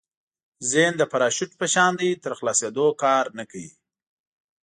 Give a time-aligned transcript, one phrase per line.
[0.71, 3.71] ذهن د پراشوټ په شان دی تر خلاصېدو کار نه کوي.